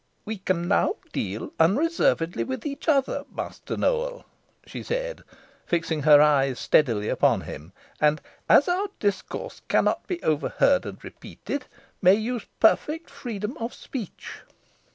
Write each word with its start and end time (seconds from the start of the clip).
"We 0.25 0.39
can 0.39 0.67
now 0.67 0.95
deal 1.13 1.53
unreservedly 1.59 2.43
with 2.43 2.65
each 2.65 2.87
other, 2.87 3.23
Master 3.31 3.77
Nowell," 3.77 4.25
she 4.65 4.81
said, 4.81 5.21
fixing 5.67 6.01
her 6.01 6.19
eyes 6.19 6.57
steadily 6.59 7.07
upon 7.07 7.41
him; 7.41 7.71
"and, 7.99 8.19
as 8.49 8.67
our 8.67 8.87
discourse 8.99 9.61
cannot 9.67 10.07
be 10.07 10.19
overheard 10.23 10.87
and 10.87 10.97
repeated, 11.03 11.67
may 12.01 12.15
use 12.15 12.47
perfect 12.59 13.11
freedom 13.11 13.55
of 13.57 13.75
speech." 13.75 14.39